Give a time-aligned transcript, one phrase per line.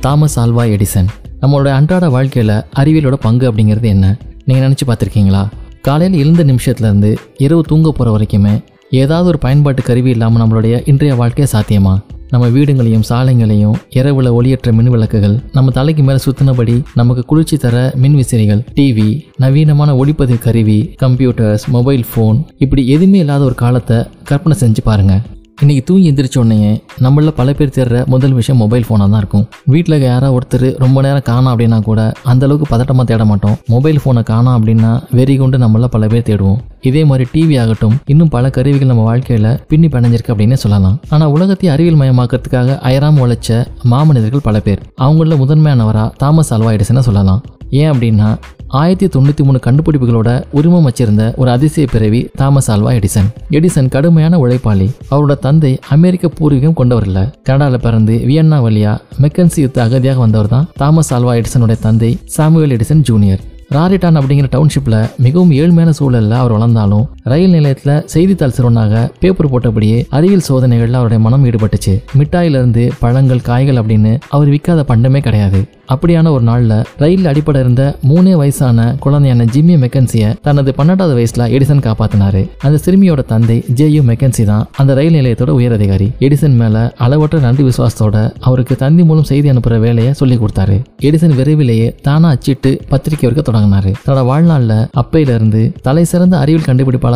[0.00, 1.08] Thomas Alva Edison.
[1.40, 4.16] நம்மளோட அன்றாட வாழ்க்கையில் அறிவியலோட பங்கு அப்படிங்கிறது என்ன?
[4.44, 5.42] நீங்கள் நினச்சி பார்த்துருக்கீங்களா?
[5.80, 11.48] காலையில் எழுந்த நிமிஷத்துலேருந்து இரவு தூங்க போகிற வரைக்குமே ஏதாவது ஒரு பயன்பாட்டு கருவி இல்லாமல் நம்மளுடைய இன்றைய வாழ்க்கையை
[11.54, 11.94] சாத்தியமா?
[12.30, 18.14] நம்ம வீடுங்களையும் சாலைங்களையும் இரவுல ஒளியற்ற மின் விளக்குகள் நம்ம தலைக்கு மேலே சுத்தினபடி நமக்கு குளிர்ச்சி தர மின்
[18.14, 19.08] விசிறிகள் டிவி
[19.38, 25.22] நவீனமான ஒளிப்பதிவு கருவி கம்ப்யூட்டர்ஸ் மொபைல் ஃபோன் இப்படி எதுவுமே இல்லாத ஒரு காலத்தை கற்பனை செஞ்சு பாருங்க.
[25.62, 26.58] இன்றைக்கி தூங்கி எந்திரிச்சோடனே
[27.04, 29.46] நம்மள பல பேர் தேடுற முதல் விஷயம் மொபைல் ஃபோனாக தான் இருக்கும்.
[29.72, 33.56] வீட்டில் யாராவது ஒருத்தர் ரொம்ப நேரம் காணோம் அப்படின்னா கூட அந்தளவுக்கு பதட்டமாக தேட மாட்டோம்.
[33.72, 36.60] மொபைல் ஃபோனை காணோம் அப்படின்னா வெறி கொண்டு நம்மள பல பேர் தேடுவோம்.
[36.90, 40.96] இதே மாதிரி டிவி ஆகட்டும் இன்னும் பல கருவிகள் நம்ம வாழ்க்கையில் பின்னி பிணைஞ்சிருக்கு அப்படின்னு சொல்லலாம்.
[41.16, 43.58] ஆனால் உலகத்தை அறிவியல் மயமாக்கிறதுக்காக அயராம உழைச்ச
[43.94, 44.84] மாமனிதர்கள் பல பேர்.
[45.06, 47.42] அவங்கள முதன்மையானவரா தாமஸ் அல்வா எடிசனை சொல்லலாம்.
[47.80, 48.28] ஏன் அப்படின்னா
[48.70, 53.28] ஆயிரத்தி தொண்ணூற்றி மூணு கண்டுபிடிப்புகளோட உரிமம் வச்சிருந்த ஒரு அதிசய பிறவி தாமஸ் ஆல்வா எடிசன்.
[53.50, 54.90] எடிசன் கடுமையான உழைப்பாளி.
[55.10, 60.68] அவரோட தந்தை அமெரிக்க பூர்வீகம் கொண்டவர் இல்ல கனடாவில் பிறந்து வியன்னா வழியா மெக்கன்சி யுத்த அகதியாக வந்தவர் தான்
[60.74, 63.40] தாமஸ் ஆல்வா எடிசனுடைய தந்தை சாமுவேல் எடிசன் ஜூனியர்.
[63.74, 70.46] ராரிட்டான் அப்படிங்கிற டவுன்ஷிப்பில் மிகவும் ஏழ்மையான சூழலில் அவர் வளர்ந்தாலும் ரயில் நிலையத்தில் செய்தித்தாள் சிறுவனாக பேப்பர் போட்டபடியே அறிவியல்
[70.48, 71.94] சோதனைகளில் அவருடைய மனம் ஈடுபட்டுச்சு.
[72.18, 75.60] மிட்டாயிலிருந்து பழங்கள் காய்கள் அப்படின்னு அவர் விற்காத பண்டமே கிடையாது.
[75.92, 81.84] அப்படியான ஒரு நாளில் ரயிலில் அடிப்பட இருந்த மூணே வயசான குழந்தையான ஜிம்மி மெக்கன்சியை தனது பன்னெண்டாவது வயசுல எடிசன்
[81.86, 82.42] காப்பாத்தினாரு.
[82.66, 87.64] அந்த சிறுமியோட தந்தை ஜேயு மெக்கன்சி தான் அந்த ரயில் நிலையத்தோட உயர் அதிகாரி எடிசன் மேல அளவற்ற நன்றி
[87.68, 88.16] விசுவாசத்தோட
[88.48, 90.76] அவருக்கு தந்தி மூலம் செய்தி அனுப்புற வேலையை சொல்லி கொடுத்தாரு.
[91.08, 93.92] எடிசன் விரைவிலேயே தானா அச்சிட்டு பத்திரிக்கை வரைக்கும் தொடங்கினாரு.
[94.04, 96.68] தன்னோட வாழ்நாளில் அப்பையில இருந்து தலை சிறந்த அறிவியல்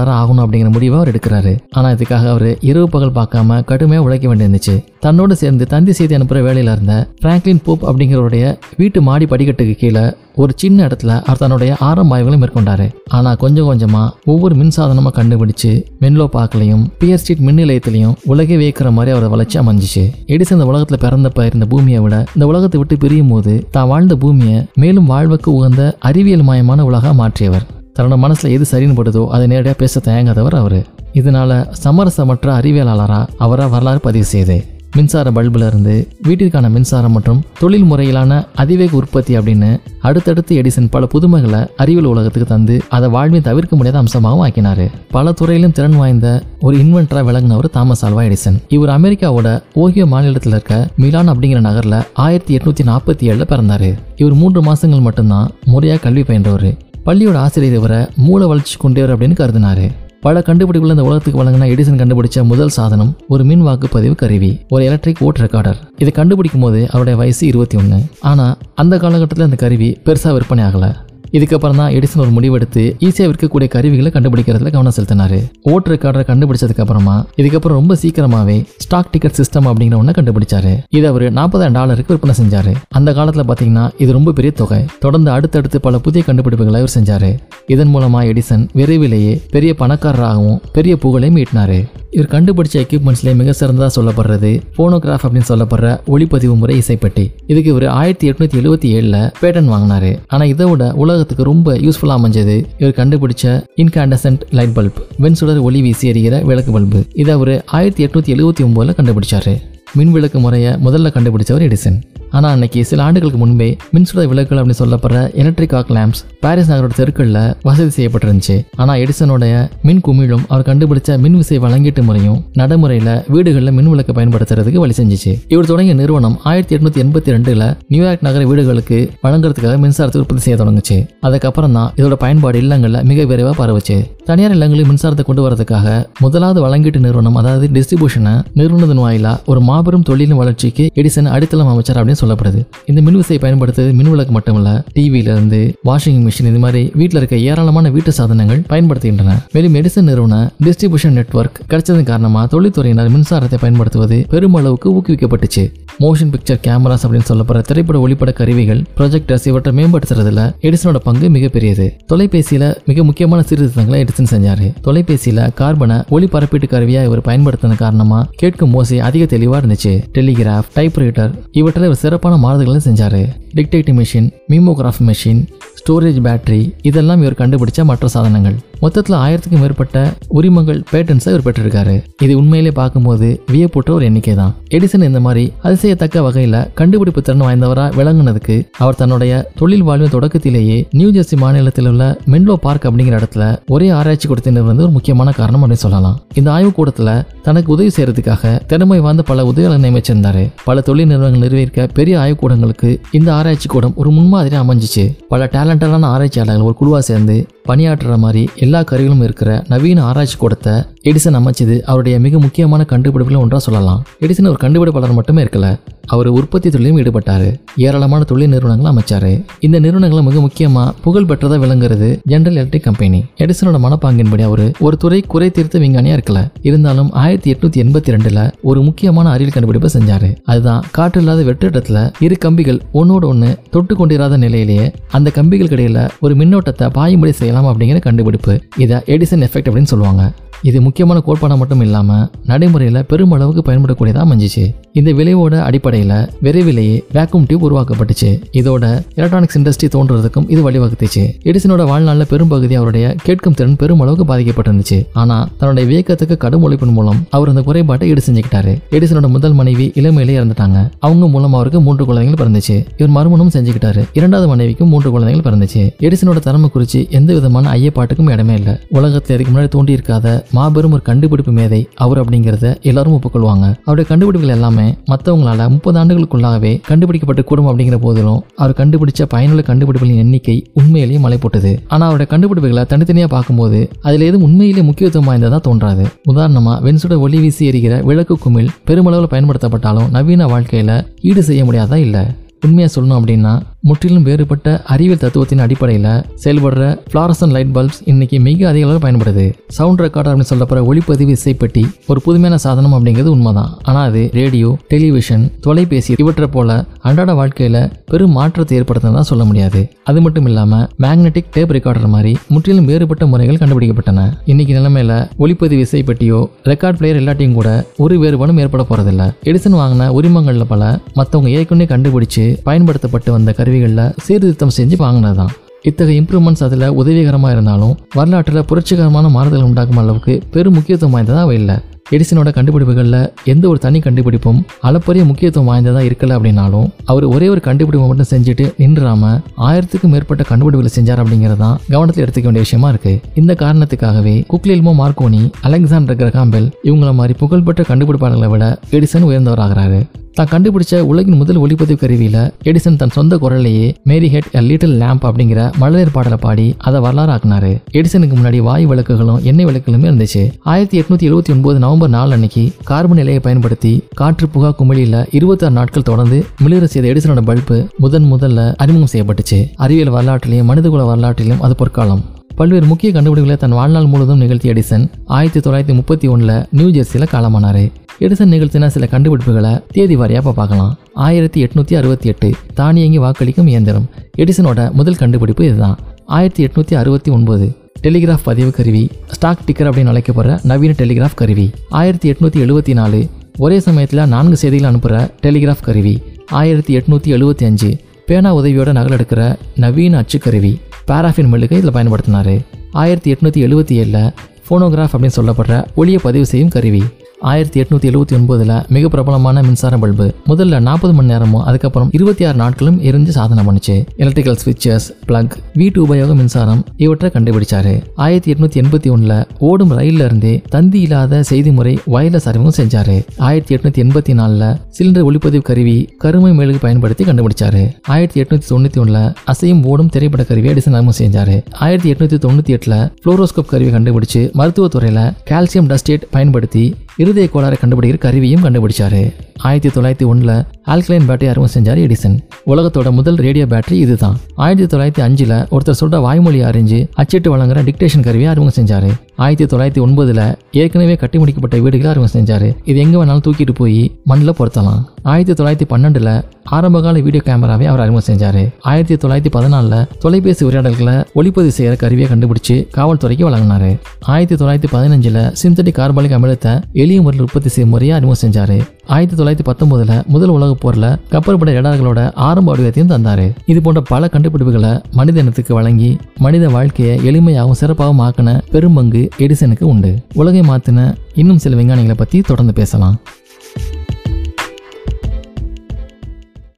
[0.03, 1.53] கண்டுபிடிப்பாளராக ஆகணும் அப்படிங்கிற முடிவை அவர் எடுக்கிறாரு.
[1.77, 4.75] ஆனால் இதுக்காக அவர் இரவு பகல் பார்க்காம கடுமையாக உழைக்க வேண்டியிருந்துச்சு.
[5.05, 8.45] தன்னோடு சேர்ந்து தந்தி செய்தி அனுப்புகிற வேலையில் இருந்த பிராங்க்லின் போப் அப்படிங்கிறவருடைய
[8.81, 10.05] வீட்டு மாடி படிக்கட்டுக்கு கீழே
[10.43, 12.87] ஒரு சின்ன இடத்துல அவர் தன்னுடைய ஆரம்ப ஆய்வுகளை மேற்கொண்டாரு.
[13.17, 15.73] ஆனால் கொஞ்சம் கொஞ்சமாக ஒவ்வொரு மின்சாதனமாக கண்டுபிடிச்சு
[16.05, 20.05] மென்லோ பார்க்கலையும் பியர் ஸ்ட்ரீட் மின் நிலையத்திலையும் உலகே வியக்கிற மாதிரி அவர் வளர்ச்சி அமைஞ்சிச்சு.
[20.35, 24.59] எடிசன் இந்த உலகத்தில் பிறந்தப்ப இருந்த பூமியை விட இந்த உலகத்தை விட்டு பிரியும் போது தான் வாழ்ந்த பூமியை
[24.85, 27.67] மேலும் வாழ்வுக்கு உகந்த அறிவியல் மயமான உலகா மாற்றியவர்.
[27.97, 30.87] தன்னோட மனசில் எது சரின்னு படுதோ அதை நேரடியாக பேச தயங்காதவர் அவர்.
[31.13, 34.65] இதனால் சமரசமற்ற அறிவியலாளராக அவராக வரலாறு பதிவு செய்து
[34.97, 41.61] மின்சார பல்புல இருந்து வீட்டிற்கான மின்சாரம் மற்றும் தொழில் முறையிலான அதிவேக உற்பத்தி அப்படின்னு அடுத்தடுத்து எடிசன் பல புதுமைகளை
[41.77, 44.91] அறிவியல் உலகத்துக்கு தந்து அதை வாழ்வின் தவிர்க்க முடியாத அம்சமாகவும் ஆக்கினார்.
[45.11, 48.59] பல துறையிலும் திறன் வாய்ந்த ஒரு இன்வென்டராக விளங்கினவர் தாமஸ் ஆல்வா எடிசன்.
[48.69, 53.91] இவர் அமெரிக்காவோட ஓகியோ மாநிலத்தில் இருக்க மிலான் அப்படிங்கிற நகரில் ஆயிரத்தி எட்நூத்தி நாற்பத்தி ஏழில் பிறந்தார்.
[54.17, 56.71] இவர் மூன்று மாசங்கள் மட்டும்தான் முறையாக கல்வி பயின்றவர்.
[57.07, 59.87] பள்ளியோட ஆசிரியர் இவரை மூளை வளர்ச்சி கொண்டவர் அப்படின்னு கருதினாரு.
[60.21, 65.23] பல கண்டுபிடிப்புகள் இந்த உலகத்துக்கு வழங்கின எடிசன் கண்டுபிடிச்ச முதல் சாதனம் ஒரு மின் வாக்குப்பதிவு கருவி ஒரு எலக்ட்ரிக்
[65.23, 70.33] ஓட் ரெக்கார்டர் இதை கண்டுபிடிக்கும் போது அவருடைய வயசு இருபத்தி ஒன்று ஆனால் அந்த காலகட்டத்தில் அந்த கருவி பெருசாக
[70.33, 70.91] விற்பனை ஆகலை.
[71.37, 75.39] இதுக்கப்புறம் தான் எடிசன் ஒரு முடிவெடுத்து ஈஸியாக விற்கக்கூடிய கருவிகளை கண்டுபிடிக்கிறதுல கவனம் செலுத்தினாரு.
[75.73, 80.73] ஓட் ரெக்கார்டரை கண்டுபிடிச்சதுக்கு அப்புறமா இதுக்கப்புறம் ரொம்ப சீக்கிரமாவே ஸ்டாக் டிக்கெட் சிஸ்டம் அப்படிங்கிற ஒன்றை கண்டுபிடிச்சாரு.
[80.97, 82.75] இதை அவர் நாற்பதாயிரம் டாலருக்கு விற்பனை செஞ்சாரு.
[82.89, 84.81] அந்த காலத்தில் பார்த்தீங்கன்னா இது ரொம்ப பெரிய தொகை.
[85.01, 87.33] தொடர்ந்து அடுத்தடுத்து பல புதிய கண்டுபிடிப்புகளை அவர் செஞ்சாரு.
[87.67, 91.81] இதன் மூலமா எடிசன் விரைவிலேயே பெரிய பணக்காரராகவும் பெரிய புகழையும் ஈட்டினாரு.
[92.11, 97.25] இவர் கண்டுபிடிச்ச எக்யூப்மெண்ட்ஸ்லேயே மிக சிறந்ததாக சொல்லப்படுறது போனோகிராஃப் அப்படின்னு சொல்லப்படுற ஒளிப்பதிவு முறை இசைப்பட்டி.
[97.47, 100.11] இதுக்கு இவர் ஆயிரத்தி எட்நூத்தி எழுபத்தி ஏழில் பேட்டன் வாங்கினாரு.
[100.27, 102.55] ஆனால் இதை விட உலகத்துக்கு ரொம்ப யூஸ்ஃபுல்லாக அமைஞ்சது.
[102.79, 108.39] இவர் கண்டுபிடிச்ச இன்காண்டசன்ட் லைட் பல்ப் வெண்சுடர் ஒளி வீசி எறிகிற விளக்கு பல்பு இதை அவர் ஆயிரத்தி எட்நூத்தி
[108.39, 109.61] எழுபத்தி ஒம்போதில் கண்டுபிடிச்சாரு.
[109.95, 111.99] மின் விளக்கு முறையை முதல்ல கண்டுபிடிச்சவர் எடிசன்.
[112.37, 117.41] ஆனால் அன்னைக்கு சில ஆண்டுகளுக்கு முன்பே மின்சுட விளக்குகள் அப்படின்னு சொல்லப்படுற எலக்ட்ரிக் ஆக் லேம்ப்ஸ் பாரிஸ் நகரோட தெருக்களில்
[117.69, 118.57] வசதி செய்யப்பட்டிருந்துச்சு.
[118.83, 119.55] ஆனால் எடிசனோடைய
[119.89, 125.33] மின் குமிழும் அவர் கண்டுபிடிச்ச மின் விசை வழங்கிட்டு முறையும் நடைமுறையில் வீடுகளில் மின் விளக்கு பயன்படுத்துறதுக்கு வழி செஞ்சுச்சு.
[125.55, 130.99] இவர் தொடங்கிய நிறுவனம் ஆயிரத்தி எட்நூத்தி எண்பத்தி ரெண்டுல நியூயார்க் நகர வீடுகளுக்கு வழங்குறதுக்காக மின்சாரத்தை உற்பத்தி செய்ய தொடங்குச்சு.
[131.29, 133.99] அதுக்கப்புறம் தான் இதோட பயன்பாடு இல்லங்களில் மிக விரைவாக பரவுச்சு.
[134.31, 135.87] தனியார் இல்லங்களில் மின்சாரத்தை கொண்டு வரதுக்காக
[136.25, 142.21] முதலாவது வழங்கீட்டு நிறுவனம் அதாவது டிஸ்ட்ரிபியூஷனை நிறுவனத்தின் வாயிலா ஒரு மாபெரும் தொழிலின் வளர்ச்சிக்கு எடிசன் அடித்தளம் அமைச்சர் அப்படின்னு
[142.23, 142.61] சொல்லப்படுது.
[142.87, 148.13] இந்த மின்விசையை பயன்படுத்துறது மின்விளக்கு மட்டுமல்ல டிவில இருந்து வாஷிங் மிஷின் இது மாதிரி வீட்டில் இருக்க ஏராளமான வீட்டு
[148.13, 149.37] சாதனங்கள் பயன்படுத்துகின்றன.
[149.53, 155.65] மேலும் எடிசன் நிறுவன டிஸ்ட்ரிபியூஷன் நெட்வொர்க் கிடைச்சதன் காரணமாக தொழில்துறையினர் மின்சாரத்தை பயன்படுத்துவது பெருமளவுக்கு ஊக்குவிக்கப்பட்டுச்சு.
[156.01, 161.87] மோஷன் பிக்சர் கேமராஸ் அப்படின்னு சொல்லப்படுற திரைப்பட ஒளிப்பட கருவிகள் ப்ரொஜெக்டர்ஸ் இவற்றை மேம்படுத்துறதுல எடிசனோட பங்கு மிகப்பெரியது.
[162.13, 164.69] தொலைபேசியில மிக முக்கியமான சீர்திருத்தங்களை எடிசன் செஞ்சாரு.
[164.87, 169.93] தொலைபேசியில கார்பனை ஒளி பரப்பீட்டு கருவியா இவர் பயன்படுத்தின காரணமா கேட்கும் ஓசை அதிக தெளிவா இருந்துச்சு.
[170.19, 173.29] டெலிகிராஃப் டைப்ரைட்டர் இவற்றில் இவர் சிறப்பான மாறுதல்களை செஞ்சார்.
[173.55, 175.47] Dictating machine mimeograph machine
[175.79, 178.57] storage battery இதெல்லாம் இவர் கண்டுபிடிச்ச மற்ற சாதனங்கள்.
[178.83, 179.99] மொத்தத்தில் ஆயிரத்துக்கும் மேற்பட்ட
[180.37, 181.95] உரிமங்கள் பேட்டன்ஸை இவர் பெற்றிருக்காரு.
[182.23, 187.97] இது உண்மையிலே பார்க்கும்போது வியப்புற்ற ஒரு எண்ணிக்கை தான் எடிசன் இந்த மாதிரி அதிசயத்தக்க வகையில் கண்டுபிடிப்பு திறன் வாய்ந்தவராக
[187.99, 193.89] விளங்குனதுக்கு அவர் தன்னுடைய தொழில் வாழ்வின் தொடக்கத்திலேயே நியூ ஜெர்சி மாநிலத்தில் உள்ள மென்லோ பார்க் அப்படிங்கிற இடத்துல ஒரே
[193.99, 196.19] ஆராய்ச்சி கூடத்தினர் வந்து ஒரு முக்கியமான காரணம் அப்படின்னு சொல்லலாம்.
[196.35, 197.13] இந்த ஆய்வுக்கூடத்தில்
[197.43, 200.45] தனக்கு உதவி செய்யறதுக்காக திறமை வாய்ந்த பல உதவியாளர் நியமிச்சிருந்தாரு.
[200.65, 205.07] பல தொழில் நிறுவனங்கள் நிர்வகிக்க பெரிய ஆய்வுக்கூடங்களுக்கு இந்த ஆராய்ச்சி கூடம் ஒரு முன்மாதிரி அமைஞ்சிச்சு.
[205.29, 207.39] பல டேலண்டடான ஆராய்ச்சியாளர்கள் ஒரு குழுவாக சேர்ந்து
[207.69, 213.59] பணியாற்றுற மாதிரி எல்லா கருவிகளும் இருக்கிற நவீன ஆராய்ச்சி கூடத்தை எடிசன் அமைச்சது அவருடைய மிக முக்கியமான கண்டுபிடிப்புல ஒன்றாக
[213.59, 214.05] சொல்லலாம்.
[214.21, 217.47] எடிசன் ஒரு கண்டுபிடிப்பாளர் மட்டுமே இருக்கல அவர் உற்பத்தி தொழிலையும் ஈடுபட்டார்.
[217.77, 219.33] ஏராளமான தொழில் நிறுவனங்களை அமைச்சாரு.
[219.61, 225.21] இந்த நிறுவனங்களை மிக முக்கியமா புகழ் பெற்றதா விளங்குறது ஜெனரல் எலக்ட்ரிக் கம்பெனி எடிசனோட மனப்பாங்கின்படி அவர் ஒரு துறை
[225.21, 226.41] குறை தீர்த்த விஞ்ஞானியா இருக்கல.
[226.63, 230.31] இருந்தாலும் ஆயிரத்தி எட்நூத்தி எண்பத்தி ரெண்டுல ஒரு முக்கியமான அறிவியல் கண்டுபிடிப்பை செஞ்சாரு.
[230.45, 236.35] அதுதான் காற்று இல்லாத வெற்றிடத்துல இரு கம்பிகள் ஒன்னோட ஒன்று தொட்டு கொண்டிராத நிலையிலேயே அந்த கம்பிகளுக்கு இடையில ஒரு
[236.35, 238.55] மின்னோட்டத்தை பாயும்படி செய்யலாம் அப்படிங்கிற கண்டுபிடிப்பு.
[238.85, 240.23] இதை எடிசன் எஃபெக்ட் அப்படின்னு சொல்லுவாங்க.
[240.69, 244.65] இது முக்கியமான கோட்பாடாக மட்டும் இல்லாமல் நடைமுறையில் பெருமளவுக்கு பயன்படக்கூடியதாக அமைஞ்சிச்சு.
[244.99, 246.11] இந்த விளைவோட அடிப்படையில்
[246.41, 248.31] விரைவிலேயே வேக்யூம் டியூப் உருவாக்கப்பட்டுச்சு.
[248.53, 248.85] இதோட
[249.15, 251.23] எலக்ட்ரானிக்ஸ் இண்டஸ்ட்ரி தோன்றதுக்கும் இது வழிவகுத்துச்சு.
[251.45, 254.99] எடிசனோட வாழ்நாளில் பெரும்பகுதி அவருடைய கேட்கும் திறன் பெருமளவுக்கு பாதிக்கப்பட்டிருந்துச்சு.
[255.13, 258.75] ஆனால் தன்னுடைய வியக்கத்துக்கு கடும் உழைப்பின் மூலம் அவர் அந்த குறைபாட்டை ஈடு செஞ்சுக்கிட்டாரு.
[258.91, 260.91] எடிசனோட முதல் மனைவி இளமையிலே இறந்துட்டாங்க.
[260.99, 262.77] அவங்க மூலம் அவருக்கு மூன்று குழந்தைகள் பிறந்துச்சு.
[262.99, 264.05] இவர் மறுமணம் செஞ்சுக்கிட்டாரு.
[264.13, 265.85] இரண்டாவது மனைவிக்கும் மூன்று குழந்தைகள் பிறந்துச்சு.
[266.09, 268.77] எடிசனோட திறமை குறித்து எந்த விதமான ஐயப்பாட்டுக்கும் இடமே இல்லை.
[268.99, 273.67] உலகத்தில் இதுக்கு முன்னாடி தோண்டி இருக்காத மாபெரும் ஒரு கண்டுபிடிப்பு மேதை அவர் அப்படிங்கிறத எல்லாரும் ஒப்புக்கொள்வாங்க.
[273.85, 274.81] அவருடைய கண்டுபிடிப்புகள் எல்லாமே
[275.11, 281.73] மற்றவங்களால முப்பது ஆண்டுகளுக்குள்ளாகவே கண்டுபிடிக்கப்பட்டு கூடும் அப்படிங்கிற போதிலும் அவர் கண்டுபிடிச்ச பயனுள்ள கண்டுபிடிப்புகளின் எண்ணிக்கை உண்மையிலேயே மலை போட்டது.
[281.89, 286.07] ஆனா அவருடைய கண்டுபிடிப்புகளை தனித்தனியா பார்க்கும்போது அதுல எதுவும் உண்மையிலேயே முக்கியத்துவம் வாய்ந்ததா தோன்றாது.
[286.33, 292.25] உதாரணமா வென்சுட ஒளி வீசி எரிகிற விளக்கு குமிழ் பெருமளவில் பயன்படுத்தப்பட்டாலும் நவீன வாழ்க்கையில ஈடு செய்ய முடியாதா இல்லை?
[292.67, 293.53] உண்மையாக சொல்லணும் அப்படின்னா
[293.89, 296.05] முற்றிலும் வேறுபட்ட அறிவியல் தத்துவத்தின் அடிப்படையில்
[296.43, 296.83] செயல்படுற
[297.13, 299.53] ஃப்ளாரசன் லைட் பல்ப்ஸ் இன்னைக்கு மிக அதிக அளவில் பயன்படுது.
[299.69, 303.73] சவுண்ட் ரெக்கார்டர் அப்படின்னு சொல்லப்படுற ஒளிப்பதிவு இசைப்பெட்டி ஒரு புதுமையான சாதனம் அப்படிங்கிறது உண்மைதான்.
[303.83, 309.83] ஆனால் அது ரேடியோ டெலிவிஷன் தொலைபேசி இவற்றை போல அன்றாட வாழ்க்கையில் பெரும் மாற்றத்தை ஏற்படுத்தினதான் சொல்ல முடியாது.
[310.05, 314.29] அது மட்டும் இல்லாமல் மேக்னெட்டிக் டேப் ரெக்கார்டர் மாதிரி முற்றிலும் வேறுபட்ட முறைகள் கண்டுபிடிக்கப்பட்டன.
[314.45, 319.29] இன்னைக்கு நிலைமையில ஒளிப்பதிவு இசைப்பெட்டியோ ரெக்கார்ட் பிளேயர் எல்லாத்தையும் கூட ஒரு வேறுபாடும் ஏற்பட போறதில்லை.
[319.45, 325.53] எடிசன் வாங்கின உரிமங்களில் பல மற்றவங்க ஏற்கனவே கண்டுபிடிச்சு பயன்படுத்தப்பட்டு வந்த கருவிகளில் சீர்திருத்தம் செஞ்சு வாங்கினது தான்
[325.89, 331.77] இத்தகைய இம்ப்ரூவ்மெண்ட்ஸ் அதில் உதவிகரமாக இருந்தாலும் வரலாற்றில் புரட்சிகரமான மாறுதல் உண்டாக்கும் அளவுக்கு பெரும் முக்கியத்துவம் வாய்ந்ததாக அவை இல்லை.
[332.15, 333.19] எடிசனோட கண்டுபிடிப்புகளில்
[333.53, 338.65] எந்த ஒரு தனி கண்டுபிடிப்பும் அளப்பரிய முக்கியத்துவம் வாய்ந்ததாக இருக்கல அப்படின்னாலும் அவர் ஒரே ஒரு கண்டுபிடிப்பை மட்டும் செஞ்சுட்டு
[338.83, 339.33] நின்றாம
[339.69, 343.15] ஆயிரத்துக்கும் மேற்பட்ட கண்டுபிடிப்புகளை செஞ்சார் அப்படிங்கிறது தான் கவனத்தில் எடுத்துக்க வேண்டிய விஷயமா இருக்கு.
[343.43, 348.67] இந்த காரணத்துக்காகவே Guglielmo Marconi Alexander Graham Bell இவங்கள மாதிரி புகழ்பெற்ற கண்டுபிடிப்பாளர்களை விட
[348.97, 350.03] எடிசன் உயர்ந்தவராகிறாரு.
[350.37, 352.39] தான் கண்டுபிடிச்ச உலகின் முதல் ஒளிப்பதிவு கருவியில
[352.69, 357.33] எடிசன் தன் சொந்த குரல்லையே Mary had a little lamb அப்படிங்கிற மழலையர் பாடலை பாடி அதை வரலாறு
[357.33, 357.73] ஆக்குனாரு.
[357.93, 360.43] எடிசனுக்கு முன்னாடி வாயு விளக்குகளும் எண்ணெய் விளக்குகளுமே இருந்துச்சு.
[360.63, 366.09] ஆயிரத்தி எட்நூத்தி எழுபத்தி ஒன்பது நவம்பர் நாலு அன்னைக்கு கார்பன் நிலையை பயன்படுத்தி காற்று புகா குமிழியில இருபத்தாறு நாட்கள்
[366.11, 369.61] தொடர்ந்து மிளிர செய்த எடிசனோட பல்பு முதன் முதல்ல அறிமுகம் செய்யப்பட்டுச்சு.
[369.77, 372.23] அறிவியல் வரலாற்றிலையும் மனிதகுல வரலாற்றிலும் அது பொற்காலம்.
[372.57, 377.85] பல்வேறு முக்கிய கண்டுபிடிப்புகளை தன் வாழ்நாள் முழுவதும் நிகழ்த்திய எடிசன் ஆயிரத்தி தொள்ளாயிரத்தி முப்பத்தி ஒன்றில் நியூ ஜெர்சியில் காலமானார்.
[378.25, 380.91] எடிசன் நிகழ்த்தின சில கண்டுபிடிப்புகளை தேதி வாரியாக இப்போ பார்க்கலாம்.
[381.27, 384.07] ஆயிரத்தி எட்நூற்றி அறுபத்தி எட்டு தானியங்கி வாக்களிக்கும் இயந்திரம்.
[384.39, 385.97] எடிசனோட முதல் கண்டுபிடிப்பு இதுதான்.
[386.27, 387.67] ஆயிரத்தி எட்நூற்றி அறுபத்தி ஒன்பது
[388.03, 391.67] டெலிகிராஃப் பதிவு கருவி ஸ்டாக் டிக்கர் அப்படின்னு அழைக்கப்படுற நவீன டெலிகிராஃப் கருவி.
[391.89, 393.21] ஆயிரத்தி எட்நூற்றி எழுபத்தி நாலு
[393.59, 396.15] ஒரே சமயத்தில் நான்கு செய்திகள் அனுப்புகிற டெலிகிராஃப் கருவி.
[396.61, 397.91] ஆயிரத்தி எட்நூற்றி எழுபத்தி அஞ்சு
[398.27, 399.43] பேனா உதவியோட நகல் எடுக்கிற
[399.77, 400.73] நவீன அச்சுக்கருவி
[401.09, 402.55] பேராஃபின் மில்லுக்கு இதில் பயன்படுத்தினார்.
[402.93, 404.31] ஆயிரத்தி எட்நூற்றி எழுபத்தி ஏழில்
[404.67, 407.03] ஃபோனோகிராஃப் அப்படின்னு சொல்லப்படுற ஒளியை பதிவு செய்யும் கருவி.
[407.43, 410.35] ஆயிரத்தி எட்நூத்தி எழுபத்தி ஒன்பதுல மிக பிரபலமான மின்சார பல்பு.
[410.47, 414.05] முதல்ல நாற்பது மணி நேரமும் அதுக்கப்புறம் இருபத்தி ஆறு நாட்களும் எரிஞ்சு சாதனை பண்ணுச்சு.
[414.17, 418.03] எலக்ட்ரிக்கல் ஸ்விட்சஸ் பிளக் வீட்டு உபயோக மின்சாரம் இவற்றை கண்டுபிடிச்சாரு.
[418.17, 423.27] ஆயிரத்தி எட்நூத்தி எண்பத்தி ஒண்ணுல ஓடும் ரயில்ல இருந்தே தந்தி இல்லாத செய்தி முறை வயர்லெஸ் அறிமுகம் செஞ்சாரு.
[423.37, 427.91] ஆயிரத்தி எட்நூத்தி எண்பத்தி நாலுல சிலிண்டர் ஒளிப்பதிவு கருவி கருமை மெழுகு பயன்படுத்தி கண்டுபிடிச்சாரு.
[428.03, 431.65] ஆயிரத்தி எட்நூத்தி தொண்ணூத்தி ஒண்ணுல அசையும் ஓடும் திரைப்பட கருவி எடிசன் அறிமுகம் செஞ்சாரு.
[431.73, 438.63] ஆயிரத்தி எட்நூத்தி தொண்ணூத்தி எட்டுல புளோரோஸ்கோப் கருவி கண்டுபிடிச்சு மருத்துவத்துறையில கால்சியம் டஸ்டேட் பயன்படுத்தி இருதய கோளாறு கண்டுபிடிக்கிற கருவியும்
[438.63, 439.33] கண்டுபிடிச்சாரு.
[439.57, 442.39] ஆயிரத்தி தொள்ளாயிரத்தி ஒன்றில் ஆல்கலைன் பேட்டரி அறிமுகம் செஞ்சார் எடிசன்.
[442.67, 444.39] உலகத்தோட முதல் ரேடியோ பேட்டரி இதுதான்.
[444.55, 449.11] ஆயிரத்தி தொள்ளாயிரத்தி அஞ்சில் ஒருத்தர் சொல்ற வாய்மொழி அறிஞ்சு அச்சிட்டு வழங்குற டிக்டேஷன் கருவியை அறிமுகம் செஞ்சாரு.
[449.43, 452.77] ஆயிரத்தி தொள்ளாயிரத்தி ஒன்பதுல ஏற்கனவே கட்டி முடிக்கப்பட்ட வீடுகளை அறிமுகம் செஞ்சாரு.
[452.85, 455.05] இது எங்க வேணாலும் தூக்கிட்டு போய் மண்ணில் பொருத்தலாம்.
[455.23, 458.69] ஆயிரத்தி தொள்ளாயிரத்தி பன்னெண்டுல ஆரம்பகால வீடியோ கேமராவை அவர் அறிமுகம் செஞ்சாரு.
[458.81, 463.99] ஆயிரத்தி தொள்ளாயிரத்தி பதினாலில் தொலைபேசி உரையாடல்களை ஒளிப்பதிவு செய்யற கருவியை கண்டுபிடிச்சு காவல்துறைக்கு வழங்கினாரு.
[464.21, 468.81] ஆயிரத்தி தொள்ளாயிரத்தி பதினஞ்சுல சிந்தட்டிக் கார்பாலிக் அமிலத்தை எளிய முறையில் உற்பத்தி செய்யும் முறையை அறிமுகம் செஞ்சாரு.
[469.07, 473.53] ஆயிரத்தி தொள்ளாயிரத்தி பத்தொன்பதுல முதல் உலக போர்ல கப்பற்படை ரேடார்களோட ஆரம்ப வடிவத்தையும் தந்தாரு.
[473.67, 480.19] இது போன்ற பல கண்டுபிடிப்புகளை மனித இனத்துக்கு வழங்கி மனித வாழ்க்கையை எளிமையாகவும் சிறப்பாகவும் ஆக்கின பெரும்பங்கு எடிசனுக்கு உண்டு.
[480.35, 483.19] உலகை மாத்தின இன்னும் சில விஞ்ஞானிகளை பத்தி தொடர்ந்து பேசலாம்.